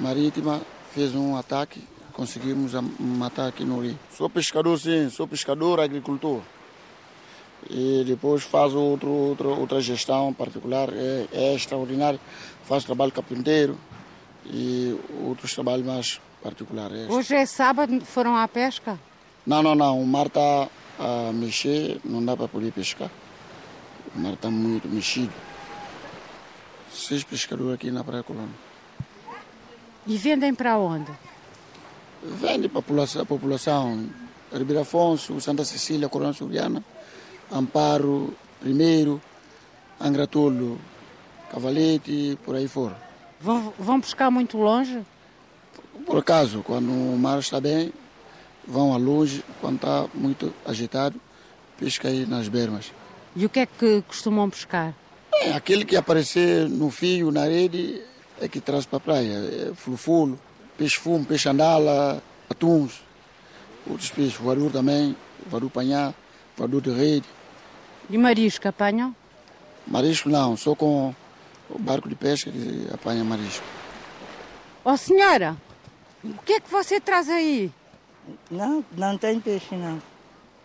Marítima 0.02 0.62
fez 0.94 1.14
um 1.14 1.36
ataque, 1.36 1.84
conseguimos 2.14 2.74
matar 3.00 3.48
aqui 3.48 3.64
no 3.64 3.82
rio. 3.82 3.98
Sou 4.12 4.30
pescador, 4.30 4.80
sim, 4.80 5.10
sou 5.10 5.28
pescador, 5.28 5.80
agricultor. 5.80 6.42
E 7.70 8.04
depois 8.08 8.42
faço 8.44 8.80
outro, 8.80 9.10
outro, 9.10 9.50
outra 9.50 9.82
gestão 9.82 10.34
particular, 10.34 10.90
é, 10.92 11.28
é 11.32 11.54
extraordinário. 11.54 12.20
Faço 12.64 12.86
trabalho 12.86 13.12
carpinteiro 13.12 13.78
e 14.46 14.98
outros 15.26 15.54
trabalhos 15.54 15.86
mais 15.86 16.22
particulares. 16.42 17.10
Hoje 17.10 17.36
é 17.36 17.46
sábado, 17.46 18.04
foram 18.06 18.36
à 18.36 18.48
pesca? 18.48 19.00
Não, 19.46 19.62
não, 19.62 19.76
não. 19.76 20.02
O 20.02 20.06
mar 20.06 20.28
está 20.28 20.68
a 21.00 21.32
mexer, 21.34 22.00
não 22.04 22.24
dá 22.24 22.36
para 22.36 22.48
poder 22.48 22.72
pescar. 22.72 23.10
O 24.16 24.20
mar 24.20 24.34
está 24.34 24.50
muito 24.50 24.88
mexido. 24.88 25.34
Seis 26.92 27.24
pescadores 27.24 27.74
aqui 27.74 27.92
na 27.92 28.04
Praia 28.04 28.24
Colônia. 28.24 28.50
E 30.08 30.18
vendem 30.18 30.54
para 30.56 30.78
onde? 30.78 31.12
Vende 32.24 32.68
para 32.68 32.80
a 32.80 33.26
população. 33.26 34.10
Ribeira 34.52 34.82
Afonso, 34.82 35.40
Santa 35.40 35.64
Cecília, 35.64 36.10
Corona 36.10 36.34
Suriana, 36.34 36.84
Amparo, 37.52 38.34
Primeiro, 38.60 39.22
Angratolo, 40.02 40.80
Cavalete, 41.52 42.38
por 42.44 42.56
aí 42.56 42.68
fora. 42.68 43.09
Vão, 43.42 43.74
vão 43.78 44.02
pescar 44.02 44.30
muito 44.30 44.58
longe? 44.58 45.02
Por 46.06 46.18
acaso, 46.18 46.62
quando 46.64 46.90
o 46.90 47.18
mar 47.18 47.40
está 47.40 47.60
bem, 47.60 47.94
vão 48.68 48.94
a 48.94 48.98
longe, 48.98 49.44
quando 49.62 49.76
está 49.76 50.06
muito 50.14 50.54
agitado, 50.66 51.20
pesca 51.78 52.08
aí 52.08 52.26
nas 52.26 52.48
bermas. 52.48 52.92
E 53.36 53.46
o 53.46 53.50
que 53.50 53.60
é 53.60 53.66
que 53.66 54.02
costumam 54.08 54.50
pescar? 54.50 54.94
É, 55.34 55.54
aquele 55.54 55.86
que 55.86 55.96
aparecer 55.96 56.68
no 56.68 56.90
fio, 56.90 57.32
na 57.32 57.46
rede, 57.46 58.02
é 58.42 58.48
que 58.48 58.60
traz 58.60 58.86
para 58.86 58.98
a 58.98 59.00
praia. 59.00 59.70
É 59.70 59.74
fulufulo, 59.76 60.40
peixe-fumo, 60.78 61.26
peixe-andala, 61.26 62.22
atuns, 62.50 63.02
outros 63.88 64.10
peixes, 64.10 64.36
varu 64.36 64.70
também, 64.70 65.16
varu 65.48 65.70
panhá, 65.70 66.14
varu 66.58 66.82
de 66.82 66.92
rede. 66.92 67.26
E 68.10 68.18
marisco 68.18 68.68
apanham? 68.68 69.16
Marisco 69.88 70.30
não, 70.30 70.58
só 70.58 70.76
com 70.76 71.14
o 71.70 71.80
barco 71.80 72.10
de 72.10 72.16
pesca 72.16 72.52
que 72.52 72.88
apanha 72.94 73.24
marisco. 73.24 73.66
Ó 74.84 74.94
oh, 74.94 74.98
senhora, 74.98 75.56
o 76.24 76.34
que 76.44 76.54
é 76.54 76.60
que 76.60 76.70
você 76.70 77.00
traz 77.00 77.30
aí? 77.30 77.72
Não, 78.50 78.84
não 78.96 79.18
tem 79.18 79.40
peixe 79.40 79.76
não. 79.76 80.02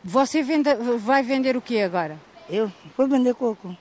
Você 0.03 0.43
vende, 0.43 0.75
vai 0.99 1.23
vender 1.23 1.57
o 1.57 1.63
que 1.63 1.81
agora? 1.81 2.19
Eu 2.49 2.71
vou 2.97 3.09
vender 3.09 3.35
coco. 3.35 3.77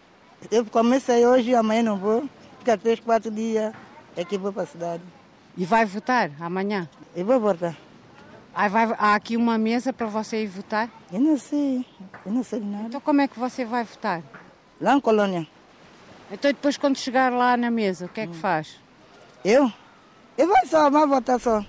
Eu 0.51 0.65
comecei 0.65 1.25
hoje 1.25 1.51
e 1.51 1.55
amanhã 1.55 1.83
não 1.83 1.97
vou. 1.97 2.29
Fica 2.59 2.77
três, 2.77 2.99
quatro 2.99 3.29
dias 3.29 3.73
é 4.15 4.23
que 4.23 4.37
vou 4.37 4.53
para 4.53 4.63
a 4.63 4.65
cidade. 4.65 5.03
E 5.57 5.65
vai 5.65 5.85
votar 5.85 6.31
amanhã? 6.39 6.89
Eu 7.15 7.25
vou 7.25 7.39
votar. 7.39 7.75
Aí 8.55 8.69
vai, 8.69 8.85
há 8.97 9.15
aqui 9.15 9.35
uma 9.35 9.57
mesa 9.57 9.91
para 9.91 10.07
você 10.07 10.43
ir 10.43 10.47
votar? 10.47 10.89
Eu 11.11 11.19
não 11.19 11.37
sei, 11.37 11.85
eu 12.25 12.31
não 12.31 12.43
sei 12.43 12.59
de 12.59 12.65
nada. 12.65 12.85
Então 12.85 13.01
como 13.01 13.21
é 13.21 13.27
que 13.27 13.39
você 13.39 13.65
vai 13.65 13.83
votar? 13.83 14.21
Lá 14.79 14.95
em 14.95 14.99
Colônia. 14.99 15.47
Então 16.33 16.51
depois 16.51 16.77
quando 16.77 16.97
chegar 16.97 17.31
lá 17.31 17.55
na 17.55 17.69
mesa, 17.69 18.07
o 18.07 18.09
que 18.09 18.21
é 18.21 18.27
que 18.27 18.35
faz? 18.35 18.79
Eu? 19.45 19.71
Eu 20.35 20.47
vou 20.47 20.57
só, 20.65 20.89
vou 20.89 21.07
votar 21.07 21.39
só. 21.39 21.63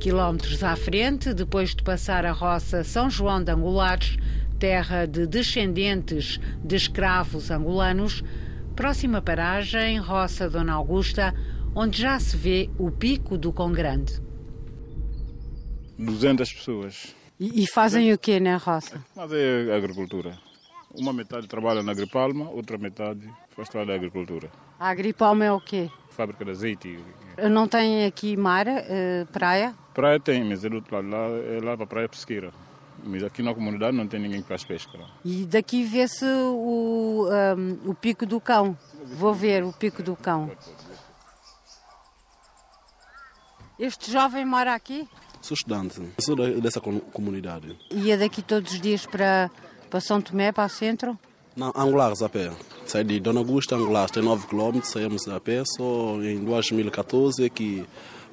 Quilómetros 0.00 0.64
à 0.64 0.74
frente, 0.74 1.34
depois 1.34 1.74
de 1.74 1.82
passar 1.82 2.24
a 2.24 2.32
roça 2.32 2.82
São 2.82 3.10
João 3.10 3.44
de 3.44 3.52
Angulares, 3.52 4.16
terra 4.58 5.04
de 5.04 5.26
descendentes 5.26 6.40
de 6.64 6.76
escravos 6.76 7.50
angolanos, 7.50 8.24
próxima 8.74 9.20
paragem, 9.20 9.98
Roça 9.98 10.48
Dona 10.48 10.72
Augusta, 10.72 11.34
onde 11.74 12.00
já 12.00 12.18
se 12.18 12.38
vê 12.38 12.70
o 12.78 12.90
pico 12.90 13.36
do 13.36 13.52
Congrande. 13.52 14.18
200 15.98 16.50
pessoas. 16.54 17.14
E, 17.38 17.64
e 17.64 17.66
fazem 17.66 18.10
o 18.14 18.18
que 18.18 18.40
na 18.40 18.56
roça? 18.56 19.04
Mas 19.14 19.30
é 19.32 19.76
agricultura. 19.76 20.38
Uma 20.94 21.12
metade 21.12 21.46
trabalha 21.46 21.82
na 21.82 21.92
Agripalma, 21.92 22.50
outra 22.50 22.76
metade 22.76 23.28
faz 23.50 23.68
trabalho 23.68 23.90
da 23.90 23.94
agricultura. 23.94 24.50
A 24.78 24.88
Agripalma 24.88 25.44
é 25.44 25.52
o 25.52 25.60
quê? 25.60 25.90
Fábrica 26.10 26.44
de 26.44 26.50
azeite. 26.50 26.98
Não 27.50 27.68
tem 27.68 28.04
aqui 28.04 28.36
mar, 28.36 28.66
uh, 28.66 29.26
praia? 29.32 29.74
Praia 29.94 30.18
tem, 30.18 30.44
mas 30.44 30.64
é 30.64 30.68
do 30.68 30.76
outro 30.76 30.94
lado, 30.94 31.08
lá, 31.08 31.28
é 31.28 31.60
lá 31.62 31.76
para 31.76 31.84
a 31.84 31.86
praia 31.86 32.08
pesqueira. 32.08 32.52
Mas 33.02 33.22
aqui 33.22 33.42
na 33.42 33.54
comunidade 33.54 33.96
não 33.96 34.06
tem 34.06 34.20
ninguém 34.20 34.42
que 34.42 34.48
faz 34.48 34.64
pesca. 34.64 34.98
E 35.24 35.46
daqui 35.46 35.84
vê-se 35.84 36.24
o, 36.24 37.28
um, 37.56 37.90
o 37.90 37.94
Pico 37.94 38.26
do 38.26 38.40
Cão. 38.40 38.76
Vou 39.14 39.32
ver 39.32 39.64
o 39.64 39.72
Pico 39.72 40.02
do 40.02 40.14
Cão. 40.16 40.50
Este 43.78 44.12
jovem 44.12 44.44
mora 44.44 44.74
aqui? 44.74 45.08
Sou 45.40 45.54
estudante, 45.54 46.02
sou 46.18 46.36
dessa 46.60 46.80
comunidade. 46.80 47.74
Ia 47.90 48.18
daqui 48.18 48.42
todos 48.42 48.72
os 48.72 48.80
dias 48.80 49.06
para, 49.06 49.50
para 49.90 50.00
São 50.00 50.20
Tomé, 50.20 50.52
para 50.52 50.66
o 50.66 50.68
centro? 50.68 51.18
Não, 51.56 51.72
Angulares 51.76 52.22
a 52.22 52.28
pé. 52.28 52.50
Saí 52.86 53.04
de 53.04 53.20
Dona 53.20 53.40
Augusta, 53.40 53.74
Angulares, 53.74 54.12
tem 54.12 54.22
9 54.22 54.46
km, 54.46 54.80
saímos 54.82 55.28
a 55.28 55.40
pé. 55.40 55.62
Só 55.66 56.22
em 56.22 56.42
2014 56.44 57.44
é 57.44 57.48
que 57.48 57.84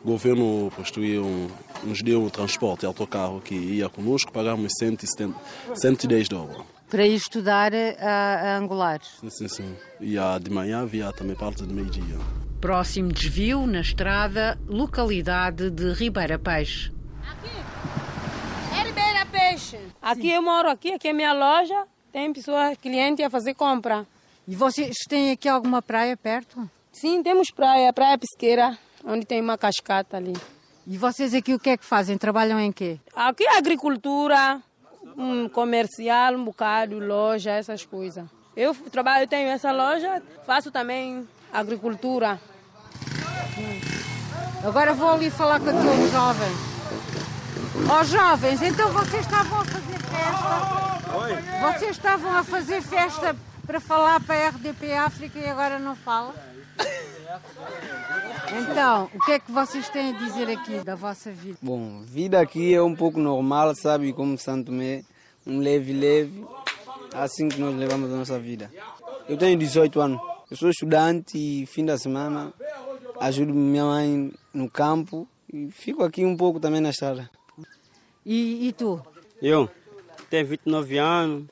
o 0.04 0.08
governo 0.08 0.72
construiu 0.76 1.26
um, 1.26 1.48
nos 1.84 2.02
deu 2.02 2.24
um 2.24 2.30
transporte, 2.30 2.86
autocarro 2.86 3.42
que 3.42 3.56
ia 3.56 3.90
conosco, 3.90 4.32
pagamos 4.32 4.72
170, 4.80 5.36
110 5.74 6.30
dólares. 6.30 6.64
Para 6.90 7.06
ir 7.06 7.16
estudar 7.16 7.74
a, 7.74 8.54
a 8.54 8.58
Angulares? 8.58 9.10
Sim, 9.20 9.30
sim, 9.30 9.48
sim. 9.48 9.76
E 10.00 10.18
a 10.18 10.38
de 10.38 10.50
manhã 10.50 10.86
via 10.86 11.12
também 11.12 11.36
parte 11.36 11.66
de 11.66 11.74
meio-dia. 11.74 12.18
Próximo 12.62 13.12
desvio 13.12 13.68
na 13.68 13.82
estrada, 13.82 14.58
localidade 14.68 15.70
de 15.70 15.92
Ribeira 15.92 16.40
Peixe. 16.40 16.92
Aqui 17.30 17.66
Aqui 20.01 20.29
eu 20.29 20.41
moro, 20.41 20.69
aqui, 20.69 20.93
aqui 20.93 21.07
é 21.09 21.13
minha 21.13 21.33
loja. 21.33 21.86
Tem 22.12 22.31
pessoas, 22.31 22.77
cliente 22.77 23.24
a 23.24 23.29
fazer 23.29 23.53
compra. 23.53 24.05
E 24.47 24.55
vocês 24.55 24.95
têm 25.09 25.31
aqui 25.31 25.50
alguma 25.50 25.81
praia 25.81 26.15
perto? 26.15 26.69
Sim, 26.91 27.21
temos 27.21 27.51
praia, 27.51 27.91
praia 27.91 28.17
pesqueira, 28.17 28.77
onde 29.03 29.25
tem 29.25 29.41
uma 29.41 29.57
cascata 29.57 30.17
ali. 30.17 30.33
E 30.86 30.97
vocês 30.97 31.33
aqui 31.33 31.53
o 31.53 31.59
que 31.59 31.71
é 31.71 31.77
que 31.77 31.86
fazem? 31.86 32.17
Trabalham 32.17 32.59
em 32.59 32.71
quê? 32.71 32.97
Aqui 33.13 33.43
é 33.43 33.57
agricultura, 33.57 34.62
um 35.17 35.50
comercial, 35.50 36.33
um 36.36 36.45
bocado, 36.45 36.97
loja, 36.97 37.51
essas 37.51 37.86
coisas. 37.86 38.25
Eu 38.55 38.74
trabalho, 38.74 39.24
eu 39.24 39.27
tenho 39.27 39.50
essa 39.50 39.71
loja, 39.71 40.24
faço 40.45 40.71
também 40.71 41.27
agricultura. 41.51 42.39
Agora 44.63 44.93
vou 44.93 45.09
ali 45.09 45.29
falar 45.29 45.59
com 45.59 45.69
aquele 45.69 46.09
jovem. 46.09 46.76
Ó 47.86 48.00
oh, 48.00 48.03
jovens, 48.03 48.62
então 48.62 48.91
vocês 48.91 49.24
estavam 49.24 49.62
a 49.62 49.65
fazer 49.65 50.00
festa? 50.00 51.17
Oi. 51.17 51.36
Vocês 51.62 51.91
estavam 51.91 52.36
a 52.36 52.43
fazer 52.43 52.81
festa 52.81 53.36
para 53.65 53.79
falar 53.79 54.19
para 54.19 54.48
a 54.48 54.50
RDP 54.50 54.93
África 54.93 55.38
e 55.38 55.48
agora 55.48 55.77
não 55.77 55.96
fala? 55.96 56.34
Então, 58.60 59.10
o 59.13 59.19
que 59.25 59.34
é 59.34 59.39
que 59.39 59.51
vocês 59.51 59.89
têm 59.89 60.15
a 60.15 60.17
dizer 60.17 60.50
aqui 60.50 60.79
da 60.84 60.96
vossa 60.96 61.31
vida? 61.31 61.57
Bom, 61.62 62.01
vida 62.01 62.39
aqui 62.39 62.74
é 62.74 62.81
um 62.81 62.96
pouco 62.96 63.19
normal, 63.19 63.74
sabe, 63.75 64.12
como 64.12 64.38
Santo 64.38 64.67
Tomé, 64.67 65.03
um 65.46 65.60
leve-leve, 65.60 66.46
assim 67.13 67.48
que 67.48 67.60
nós 67.60 67.75
levamos 67.75 68.12
a 68.12 68.15
nossa 68.15 68.39
vida. 68.39 68.72
Eu 69.29 69.38
tenho 69.38 69.57
18 69.57 70.00
anos, 70.01 70.22
eu 70.50 70.57
sou 70.57 70.69
estudante 70.69 71.38
e 71.38 71.65
fim 71.65 71.86
da 71.86 71.98
semana 71.98 72.53
ajudo 73.19 73.53
minha 73.53 73.86
mãe 73.86 74.34
no 74.53 74.69
campo 74.69 75.27
e 75.51 75.69
fico 75.72 76.03
aqui 76.03 76.25
um 76.25 76.36
pouco 76.36 76.60
também 76.60 76.81
na 76.81 76.89
estrada. 76.89 77.29
E, 78.27 78.67
e 78.67 78.74
tu? 78.74 79.01
Eu 79.41 79.69
tenho 80.29 80.46
29 80.46 80.98
anos, 80.98 81.46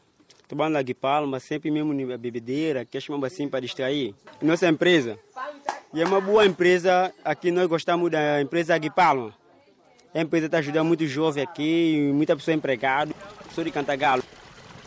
trabalho 0.46 0.74
na 0.74 0.82
Guipalma, 0.82 1.40
sempre 1.40 1.72
mesmo 1.72 1.94
na 1.94 2.18
bebedeira, 2.18 2.84
que 2.84 3.00
chamamos 3.00 3.32
assim 3.32 3.48
para 3.48 3.62
distrair. 3.62 4.14
Nossa 4.42 4.68
empresa 4.68 5.18
e 5.94 6.02
é 6.02 6.06
uma 6.06 6.20
boa 6.20 6.46
empresa, 6.46 7.14
aqui 7.24 7.52
nós 7.52 7.66
gostamos 7.68 8.12
da 8.12 8.42
empresa 8.42 8.78
Guipalma. 8.78 9.34
A 10.14 10.20
empresa 10.20 10.48
está 10.48 10.58
ajudando 10.58 10.88
muito 10.88 11.08
jovem 11.08 11.42
aqui, 11.42 12.12
muita 12.14 12.36
pessoa 12.36 12.54
empregada, 12.54 13.14
pessoa 13.48 13.64
de 13.64 13.72
Cantagalo. 13.72 14.22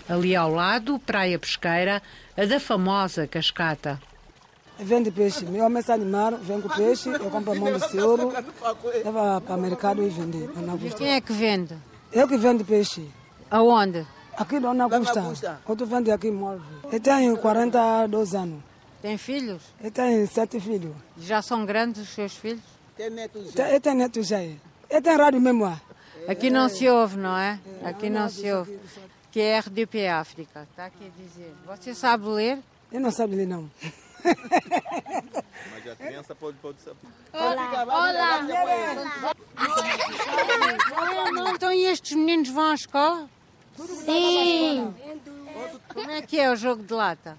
Ali 0.07 0.37
ao 0.37 0.53
lado, 0.53 0.99
praia 0.99 1.39
pesqueira, 1.39 2.03
a 2.37 2.45
da 2.45 2.61
famosa 2.61 3.27
cascata. 3.27 3.99
Vende 4.79 5.11
peixe. 5.11 5.45
Meu 5.45 5.65
homem 5.65 5.81
está 5.81 5.95
animado, 5.95 6.39
vem 6.39 6.61
com 6.61 6.69
peixe, 6.69 7.09
eu 7.09 7.31
compro 7.31 7.53
a 7.53 7.55
mão 7.55 7.77
de 7.77 8.01
ouro, 8.01 8.33
leva 9.05 9.41
para 9.41 9.57
o 9.57 9.61
mercado 9.61 10.03
e 10.03 10.09
vende. 10.09 10.49
E 10.87 10.91
quem 10.91 11.11
é 11.11 11.21
que 11.21 11.33
vende? 11.33 11.77
Eu 12.13 12.29
que 12.29 12.37
vendo 12.37 12.65
peixe. 12.65 13.11
Aonde? 13.51 14.07
Aqui 14.37 14.61
na 14.61 14.85
Augusta. 14.85 15.61
Eu 15.67 15.87
vendo 15.87 16.13
aqui 16.13 16.29
em 16.29 16.41
Eu 16.93 17.01
tenho 17.01 17.37
42 17.39 18.35
anos. 18.35 18.63
Tem 19.03 19.19
filhos? 19.19 19.63
Eu 19.83 19.91
tenho 19.91 20.27
sete 20.29 20.61
filhos. 20.61 20.95
Já 21.19 21.43
são 21.43 21.67
grandes 21.67 22.03
os 22.03 22.09
seus 22.11 22.35
filhos? 22.35 22.63
Tem 22.97 23.11
netos 23.11 23.53
já. 23.53 23.71
Eu 23.71 23.81
tenho 23.81 23.97
netos 23.97 24.27
já. 24.27 24.43
Eu 24.43 25.03
tenho 25.03 25.19
rádio 25.19 25.41
mesmo. 25.41 25.81
Aqui 26.29 26.51
não 26.51 26.69
se 26.69 26.89
ouve, 26.89 27.17
não 27.17 27.37
é? 27.37 27.59
Aqui 27.85 28.09
não 28.11 28.29
se 28.29 28.51
ouve. 28.53 28.79
Que 29.31 29.41
é 29.41 29.59
RDP 29.59 30.09
África, 30.09 30.67
está 30.71 30.87
aqui 30.87 31.05
a 31.05 31.23
dizer. 31.23 31.55
Você 31.67 31.95
sabe 31.95 32.27
ler? 32.27 32.59
Eu 32.91 33.01
não 33.01 33.11
sabe 33.11 33.37
ler, 33.37 33.47
não. 33.47 33.71
Mas 34.25 35.93
a 35.93 35.97
criança 35.97 36.35
pode, 36.35 36.57
pode 36.59 36.81
saber. 36.81 36.99
Olá. 37.33 37.85
Olá. 37.85 38.41
Olá. 40.97 41.53
Então 41.55 41.73
e 41.73 41.85
estes 41.87 42.13
meninos 42.13 42.49
vão 42.49 42.71
à 42.71 42.75
escola? 42.75 43.29
Sim. 43.77 44.95
Como 45.93 46.11
é 46.11 46.23
que 46.23 46.39
é 46.39 46.51
o 46.51 46.57
jogo 46.57 46.83
de 46.83 46.93
lata? 46.93 47.37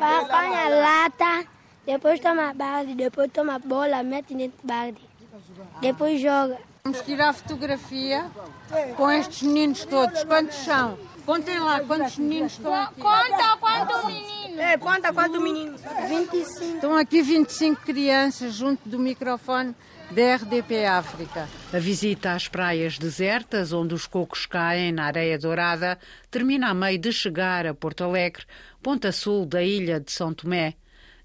Apanha 0.00 0.68
lata, 0.68 1.48
depois 1.86 2.20
toma 2.20 2.52
balde, 2.54 2.94
depois 2.94 3.30
toma 3.32 3.58
bola, 3.58 4.02
mete 4.02 4.34
dentro 4.34 4.58
do 4.62 4.66
balde. 4.66 5.08
Depois 5.80 6.20
joga. 6.20 6.58
Vamos 6.84 7.00
tirar 7.02 7.32
fotografia 7.32 8.30
com 8.96 9.10
estes 9.10 9.42
meninos 9.42 9.84
todos. 9.84 10.24
Quantos 10.24 10.56
são? 10.56 10.98
Contem 11.24 11.58
lá 11.60 11.80
quantos 11.80 12.16
meninos 12.16 12.52
estão 12.52 12.74
aqui. 12.74 13.00
Conta 13.00 13.56
quantos 13.58 14.04
meninos. 14.04 14.58
É, 14.58 14.76
conta 14.78 15.12
quantos 15.12 15.42
meninos. 15.42 15.80
25. 16.08 16.74
Estão 16.74 16.96
aqui 16.96 17.22
25 17.22 17.82
crianças 17.82 18.54
junto 18.54 18.88
do 18.88 18.98
microfone 18.98 19.74
da 20.10 20.34
RDP 20.36 20.84
África. 20.84 21.48
A 21.72 21.78
visita 21.78 22.32
às 22.32 22.48
praias 22.48 22.98
desertas, 22.98 23.72
onde 23.72 23.94
os 23.94 24.06
cocos 24.06 24.46
caem 24.46 24.92
na 24.92 25.04
areia 25.04 25.38
dourada, 25.38 25.98
termina 26.30 26.68
a 26.68 26.74
meio 26.74 26.98
de 26.98 27.12
chegar 27.12 27.66
a 27.66 27.72
Porto 27.72 28.04
Alegre, 28.04 28.44
ponta 28.82 29.10
sul 29.12 29.46
da 29.46 29.62
ilha 29.62 30.00
de 30.00 30.12
São 30.12 30.34
Tomé. 30.34 30.74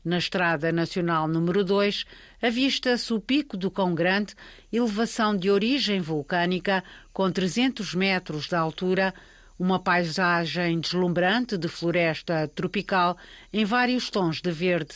Na 0.06 0.20
Estrada 0.20 0.72
Nacional 0.72 1.28
número 1.28 1.66
2, 1.66 2.06
avista-se 2.42 3.14
o 3.14 3.20
Pico 3.20 3.58
do 3.58 3.70
Cão 3.70 3.94
Grande, 3.94 4.36
elevação 4.72 5.36
de 5.36 5.50
origem 5.50 6.00
vulcânica 6.00 6.82
com 7.12 7.30
300 7.30 7.94
metros 7.94 8.48
de 8.48 8.56
altura, 8.56 9.14
uma 9.60 9.80
paisagem 9.80 10.80
deslumbrante 10.80 11.58
de 11.58 11.68
floresta 11.68 12.48
tropical 12.54 13.18
em 13.52 13.66
vários 13.66 14.10
tons 14.10 14.42
de 14.42 14.52
verde. 14.52 14.96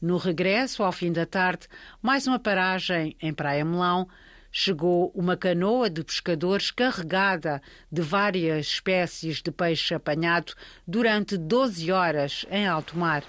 No 0.00 0.16
regresso, 0.16 0.82
ao 0.82 0.90
fim 0.90 1.12
da 1.12 1.24
tarde, 1.24 1.68
mais 2.00 2.26
uma 2.26 2.38
paragem 2.38 3.16
em 3.22 3.32
Praia 3.32 3.64
Melão. 3.64 4.08
Chegou 4.50 5.10
uma 5.14 5.36
canoa 5.36 5.88
de 5.88 6.04
pescadores 6.04 6.70
carregada 6.70 7.62
de 7.90 8.02
várias 8.02 8.66
espécies 8.66 9.40
de 9.40 9.50
peixe 9.50 9.94
apanhado 9.94 10.52
durante 10.86 11.38
12 11.38 11.90
horas 11.90 12.44
em 12.50 12.66
alto 12.66 12.98
mar. 12.98 13.22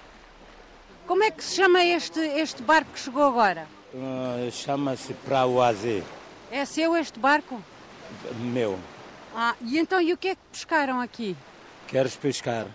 Como 1.06 1.22
é 1.22 1.30
que 1.30 1.42
se 1.44 1.56
chama 1.56 1.82
este, 1.84 2.18
este 2.18 2.62
barco 2.62 2.90
que 2.92 2.98
chegou 3.00 3.22
agora? 3.24 3.66
Uh, 3.94 4.50
Chama-se 4.50 5.14
Prauazê, 5.14 6.02
É 6.50 6.64
seu 6.64 6.96
este 6.96 7.18
barco? 7.18 7.62
meu. 8.40 8.78
Ah, 9.34 9.54
e 9.62 9.78
então 9.78 10.00
e 10.00 10.12
o 10.12 10.16
que 10.16 10.28
é 10.28 10.34
que 10.34 10.40
pescaram 10.52 11.00
aqui? 11.00 11.36
Queres 11.88 12.14
pescar? 12.16 12.66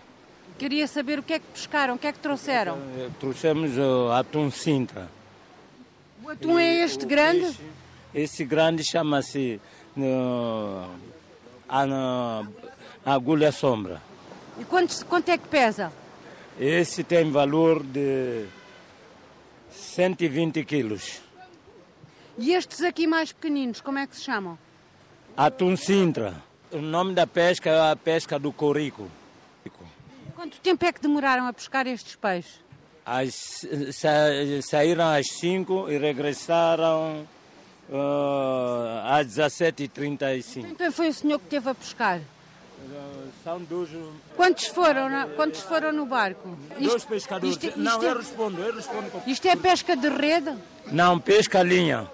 Queria 0.58 0.88
saber 0.88 1.20
o 1.20 1.24
que 1.24 1.34
é 1.34 1.40
que 1.40 1.46
pescaram, 1.54 1.96
o 1.96 1.98
que 1.98 2.06
é 2.08 2.12
que 2.12 2.20
trouxeram. 2.20 2.78
Eh, 2.98 3.10
Trouxemos 3.20 3.78
o 3.78 4.12
atum 4.12 4.52
Sintra. 4.52 5.10
O 6.24 6.30
atum 6.30 6.60
é 6.60 6.84
este 6.84 7.06
grande? 7.06 7.58
Esse 8.14 8.44
grande 8.44 8.84
chama-se 8.84 9.62
uh, 9.96 10.90
a- 11.70 12.44
agulha 13.06 13.52
sombra. 13.54 14.02
E 14.60 14.66
quanto, 14.66 15.06
quanto 15.06 15.30
é 15.30 15.38
que 15.38 15.48
pesa? 15.48 15.94
Esse 16.60 17.06
tem 17.06 17.32
valor 17.32 17.82
de 17.82 18.46
120 19.72 20.66
quilos. 20.66 21.22
E 22.38 22.52
estes 22.54 22.82
aqui 22.82 23.08
mais 23.08 23.32
pequeninos, 23.32 23.80
como 23.80 23.98
é 24.00 24.06
que 24.08 24.16
se 24.18 24.24
chamam? 24.24 24.58
Atum 25.38 25.78
Sintra. 25.78 26.44
O 26.72 26.78
nome 26.82 27.14
da 27.14 27.26
pesca 27.26 27.70
é 27.70 27.92
a 27.92 27.96
pesca 27.96 28.38
do 28.38 28.52
corico. 28.52 29.10
Quanto 30.36 30.58
tempo 30.62 30.86
é 30.86 30.94
que 30.94 31.02
demoraram 31.02 31.48
a 31.48 31.54
pescar 31.54 31.86
estes 31.88 32.16
peixes? 32.16 32.60
As, 33.06 33.66
sa, 33.92 34.10
saíram 34.62 35.06
às 35.10 35.28
5 35.32 35.90
e 35.90 35.98
regressaram 35.98 37.28
uh, 37.90 39.02
às 39.06 39.28
17h35. 39.28 40.66
Então 40.70 40.92
foi 40.92 41.10
o 41.10 41.14
senhor 41.14 41.40
que 41.40 41.48
teve 41.48 41.70
a 41.70 41.76
pescar? 41.76 42.22
São 43.44 43.60
dois, 43.64 43.90
Quantos 44.38 44.68
foram, 44.68 45.10
na- 45.10 45.28
quantos 45.28 45.62
foram 45.62 45.92
no 45.92 46.06
barco? 46.06 46.58
dois 46.80 47.04
pescadores. 47.04 47.56
isto- 47.56 47.68
isto 47.68 47.80
Não, 47.80 48.02
é- 48.02 48.06
eu 48.12 48.18
respondo, 48.18 48.62
eu 48.62 48.74
respondo. 48.76 49.12
Isto 49.28 49.48
é 49.48 49.56
pesca 49.56 49.96
de 49.98 50.08
rede? 50.10 50.56
Não, 50.92 51.20
pesca 51.20 51.62
linha. 51.64 52.10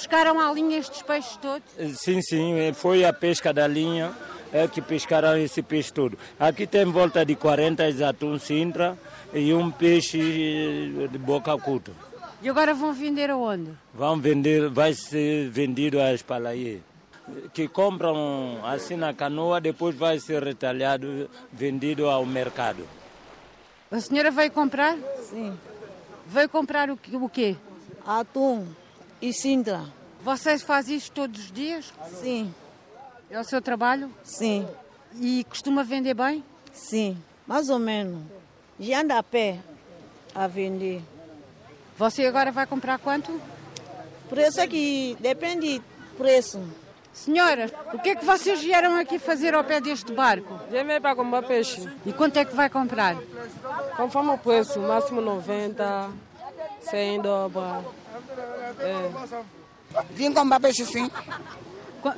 Pescaram 0.00 0.40
à 0.40 0.50
linha 0.50 0.78
estes 0.78 1.02
peixes 1.02 1.36
todos? 1.36 1.62
Sim, 1.98 2.22
sim, 2.22 2.54
foi 2.72 3.04
a 3.04 3.12
pesca 3.12 3.52
da 3.52 3.66
linha 3.66 4.10
é 4.50 4.66
que 4.66 4.80
pescaram 4.80 5.36
esse 5.36 5.60
peixe 5.60 5.92
todo. 5.92 6.16
Aqui 6.38 6.66
tem 6.66 6.86
volta 6.86 7.22
de 7.22 7.36
40 7.36 7.84
atum 8.08 8.38
Sintra 8.38 8.96
e 9.34 9.52
um 9.52 9.70
peixe 9.70 10.18
de 11.12 11.18
boca 11.18 11.54
curta. 11.58 11.92
E 12.40 12.48
agora 12.48 12.72
vão 12.72 12.94
vender 12.94 13.28
aonde? 13.28 13.72
Vão 13.92 14.18
vender, 14.18 14.70
vai 14.70 14.94
ser 14.94 15.50
vendido 15.50 16.00
às 16.00 16.22
palaiê, 16.22 16.78
que 17.52 17.68
compram 17.68 18.58
assim 18.64 18.96
na 18.96 19.12
canoa, 19.12 19.60
depois 19.60 19.94
vai 19.94 20.18
ser 20.18 20.42
retalhado, 20.42 21.28
vendido 21.52 22.08
ao 22.08 22.24
mercado. 22.24 22.88
A 23.92 24.00
senhora 24.00 24.30
veio 24.30 24.50
comprar? 24.50 24.96
Sim. 25.28 25.52
Veio 26.26 26.48
comprar 26.48 26.88
o, 26.88 26.96
quê- 26.96 27.16
o 27.16 27.28
quê? 27.28 27.54
Atum 28.06 28.66
e 29.20 29.32
Sintra. 29.32 29.84
Vocês 30.22 30.62
fazem 30.62 30.96
isto 30.96 31.12
todos 31.12 31.40
os 31.40 31.52
dias? 31.52 31.92
Sim. 32.20 32.54
É 33.30 33.38
o 33.38 33.44
seu 33.44 33.62
trabalho? 33.62 34.10
Sim. 34.22 34.66
E 35.14 35.44
costuma 35.44 35.82
vender 35.82 36.14
bem? 36.14 36.44
Sim, 36.72 37.16
mais 37.46 37.68
ou 37.68 37.78
menos. 37.78 38.22
Já 38.78 39.00
anda 39.00 39.18
a 39.18 39.22
pé 39.22 39.58
a 40.34 40.46
vender. 40.46 41.02
Você 41.96 42.26
agora 42.26 42.50
vai 42.50 42.66
comprar 42.66 42.98
quanto? 42.98 43.40
Preço 44.28 44.60
é 44.60 44.66
que 44.66 45.16
depende 45.20 45.78
do 45.78 45.84
preço. 46.16 46.60
Senhoras, 47.12 47.72
o 47.92 47.98
que 47.98 48.10
é 48.10 48.14
que 48.14 48.24
vocês 48.24 48.60
vieram 48.62 48.96
aqui 48.96 49.18
fazer 49.18 49.54
ao 49.54 49.64
pé 49.64 49.80
deste 49.80 50.12
barco? 50.12 50.58
Viemos 50.70 50.98
para 51.00 51.16
comprar 51.16 51.42
peixe. 51.42 51.86
E 52.06 52.12
quanto 52.12 52.36
é 52.36 52.44
que 52.44 52.54
vai 52.54 52.70
comprar? 52.70 53.16
Conforme 53.96 54.30
o 54.30 54.38
preço, 54.38 54.78
máximo 54.80 55.20
90, 55.20 56.10
100 56.82 57.20
dobra. 57.20 57.99
É. 58.78 59.42
Vim 60.10 60.32
comprar 60.32 60.60
peixe 60.60 60.84
sim. 60.86 61.10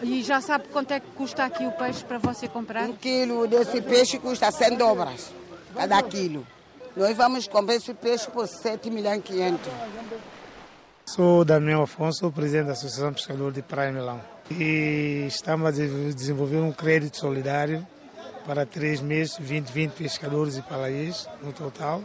E 0.02 0.22
já 0.22 0.40
sabe 0.40 0.68
quanto 0.68 0.92
é 0.92 1.00
que 1.00 1.06
custa 1.16 1.44
aqui 1.44 1.64
o 1.66 1.72
peixe 1.72 2.04
para 2.04 2.18
você 2.18 2.46
comprar? 2.46 2.84
Um 2.88 2.94
quilo 2.96 3.46
desse 3.48 3.80
peixe 3.80 4.18
custa 4.18 4.50
100 4.50 4.76
dobras 4.76 5.32
cada 5.74 6.02
quilo. 6.02 6.46
Nós 6.94 7.16
vamos 7.16 7.48
comprar 7.48 7.74
esse 7.76 7.94
peixe 7.94 8.30
por 8.30 8.46
7 8.46 8.90
milhões 8.90 9.18
e 9.18 9.22
500. 9.22 9.72
Sou 11.06 11.44
Daniel 11.44 11.82
Afonso, 11.82 12.30
presidente 12.30 12.66
da 12.66 12.72
Associação 12.72 13.12
Pescador 13.12 13.50
de 13.52 13.62
Praia 13.62 13.90
Milão. 13.90 14.20
E 14.50 15.24
estamos 15.26 15.66
a 15.66 15.70
de- 15.70 16.14
desenvolver 16.14 16.58
um 16.58 16.72
crédito 16.72 17.16
solidário 17.18 17.86
para 18.46 18.64
três 18.66 19.00
meses, 19.00 19.36
20, 19.38 19.68
20 19.70 19.92
pescadores 19.92 20.56
e 20.56 20.62
palaiês 20.62 21.26
no 21.42 21.52
total. 21.52 22.02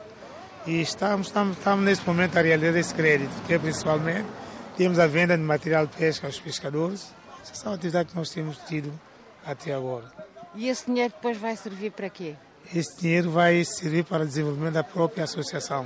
E 0.65 0.82
estamos, 0.82 1.28
estamos, 1.28 1.58
estamos 1.58 1.86
nesse 1.86 2.06
momento 2.06 2.38
a 2.38 2.41
realizar 2.41 2.78
esse 2.78 2.93
crédito, 2.93 3.32
que 3.46 3.54
é 3.54 3.60
principalmente 3.60 4.28
temos 4.78 5.00
a 5.00 5.08
venda 5.08 5.36
de 5.36 5.43
material 5.43 5.88
de 5.88 5.98
pesca 5.98 6.28
aos 6.28 6.39
pescadores. 6.39 7.08
Essa 7.41 7.70
é 7.70 7.72
a 7.72 7.76
atividade 7.76 8.10
que 8.10 8.15
nós 8.15 8.30
temos 8.30 8.58
tido 8.67 8.91
até 9.46 9.74
agora. 9.74 10.06
E 10.54 10.70
esse 10.70 10.86
dinheiro 10.86 11.13
depois 11.15 11.38
vai 11.38 11.56
servir 11.56 11.91
para 11.91 12.10
quê? 12.10 12.36
Esse 12.74 13.00
dinheiro 13.02 13.32
vai 13.32 13.63
servir 13.63 14.04
para 14.04 14.24
o 14.24 14.26
desenvolvimento 14.26 14.74
da 14.74 14.84
própria 14.84 15.24
associação. 15.24 15.86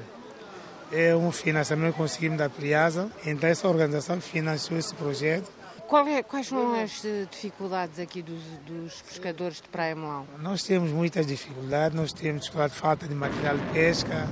É 0.92 1.16
um 1.16 1.32
financiamento 1.32 1.94
que 1.94 1.98
conseguimos 2.00 2.38
da 2.38 2.50
Priasa, 2.50 3.10
então 3.26 3.50
essa 3.50 3.68
organização 3.68 4.20
financiou 4.20 4.78
esse 4.78 4.94
projeto. 4.94 5.50
É- 5.94 6.24
quais 6.24 6.48
são 6.48 6.74
as 6.82 7.04
eh, 7.04 7.28
dificuldades 7.30 8.00
aqui 8.00 8.22
dos, 8.22 8.42
dos 8.66 9.02
pescadores 9.02 9.58
de 9.62 9.68
Praia 9.68 9.94
Melão? 9.96 10.26
Nós 10.40 10.64
temos 10.64 10.90
muitas 10.92 11.28
dificuldades, 11.28 11.96
nós 11.96 12.14
temos 12.14 12.42
dificuldade 12.44 12.74
de 12.74 12.80
falta 12.80 13.08
de 13.08 13.14
material 13.14 13.58
de 13.58 13.66
pesca, 13.74 14.28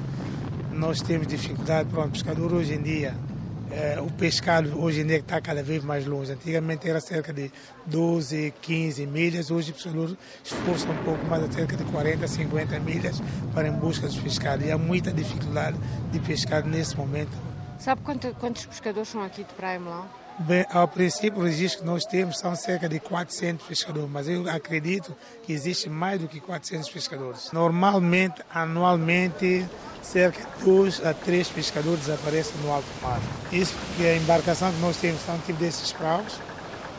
nós 0.71 1.01
temos 1.01 1.27
dificuldade, 1.27 1.89
pronto, 1.89 2.07
o 2.07 2.11
pescador 2.11 2.53
hoje 2.53 2.73
em 2.75 2.81
dia, 2.81 3.13
eh, 3.71 3.99
o 4.01 4.09
pescado 4.11 4.81
hoje 4.81 5.01
em 5.01 5.05
dia 5.05 5.17
está 5.17 5.41
cada 5.41 5.61
vez 5.61 5.83
mais 5.83 6.05
longe. 6.05 6.31
Antigamente 6.31 6.89
era 6.89 7.01
cerca 7.01 7.33
de 7.33 7.51
12, 7.85 8.53
15 8.61 9.05
milhas, 9.05 9.51
hoje 9.51 9.71
o 9.71 9.73
pescador 9.73 10.17
esforça 10.43 10.87
um 10.89 11.03
pouco 11.03 11.25
mais, 11.25 11.43
a 11.43 11.51
cerca 11.51 11.75
de 11.75 11.83
40, 11.83 12.25
50 12.27 12.79
milhas 12.79 13.21
para 13.53 13.67
em 13.67 13.73
busca 13.73 14.07
dos 14.07 14.17
pescados. 14.17 14.65
E 14.65 14.71
há 14.71 14.77
muita 14.77 15.11
dificuldade 15.11 15.77
de 16.11 16.19
pescar 16.19 16.65
nesse 16.65 16.95
momento. 16.95 17.35
Sabe 17.77 18.01
quanto- 18.01 18.33
quantos 18.35 18.65
pescadores 18.65 19.09
são 19.09 19.21
aqui 19.21 19.43
de 19.43 19.53
Praia 19.53 19.79
Melão? 19.79 20.05
Bem, 20.41 20.65
ao 20.71 20.87
princípio, 20.87 21.41
o 21.41 21.43
registro 21.43 21.81
que 21.81 21.85
nós 21.85 22.05
temos 22.05 22.39
são 22.39 22.55
cerca 22.55 22.87
de 22.87 22.97
400 22.97 23.67
pescadores, 23.67 24.09
mas 24.09 24.25
eu 24.25 24.49
acredito 24.49 25.13
que 25.43 25.51
existe 25.51 25.89
mais 25.89 26.17
do 26.17 26.29
que 26.29 26.39
400 26.39 26.89
pescadores. 26.89 27.51
Normalmente, 27.51 28.41
anualmente, 28.49 29.67
cerca 30.01 30.39
de 30.39 30.63
2 30.63 31.05
a 31.05 31.13
3 31.13 31.49
pescadores 31.49 32.05
desaparecem 32.05 32.55
no 32.61 32.71
alto 32.71 32.87
mar. 33.01 33.19
Isso 33.51 33.75
porque 33.75 34.07
a 34.07 34.15
embarcação 34.15 34.71
que 34.71 34.79
nós 34.79 34.95
temos 34.95 35.21
são 35.23 35.37
tipo 35.39 35.59
desses 35.59 35.91
praus, 35.91 36.39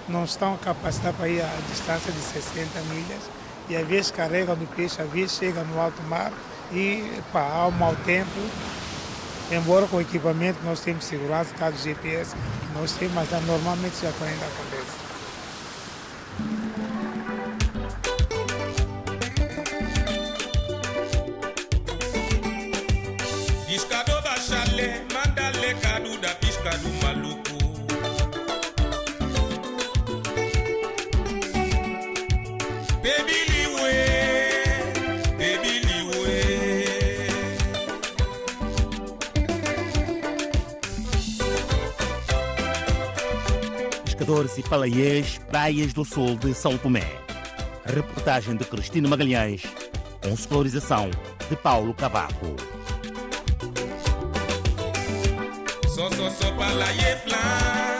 não 0.06 0.24
estão 0.24 0.58
capacitados 0.58 1.16
para 1.16 1.28
ir 1.30 1.40
a 1.40 1.58
distância 1.70 2.12
de 2.12 2.20
60 2.20 2.78
milhas 2.92 3.22
e 3.70 3.76
às 3.76 3.88
vezes 3.88 4.10
carregam 4.10 4.54
do 4.54 4.66
peixe, 4.76 5.00
às 5.00 5.10
vezes 5.10 5.38
chega 5.38 5.62
no 5.64 5.80
alto 5.80 6.02
mar 6.02 6.30
e 6.70 7.22
pá, 7.32 7.40
há 7.40 7.66
um 7.68 7.70
mau 7.70 7.96
tempo. 8.04 8.28
Embora 9.50 9.86
com 9.88 9.96
o 9.96 10.00
equipamento 10.00 10.58
nós 10.64 10.80
temos 10.80 11.04
segurança, 11.04 11.52
caso 11.58 11.76
GPS, 11.82 12.36
nós 12.74 12.92
temos, 12.92 13.14
mas 13.14 13.46
normalmente 13.46 14.00
já 14.00 14.08
ainda 14.08 14.46
acontece. 14.46 15.09
E 44.60 45.40
praias 45.50 45.92
do 45.92 46.04
sul 46.04 46.36
de 46.36 46.54
São 46.54 46.76
Tomé. 46.76 47.06
Reportagem 47.84 48.56
de 48.56 48.64
Cristina 48.64 49.08
Magalhães, 49.08 49.62
com 50.22 50.36
sonorização 50.36 51.10
de 51.48 51.56
Paulo 51.56 51.94
Cavaco. 51.94 52.56
So 55.88 56.08
so 56.10 56.30
so 56.30 57.99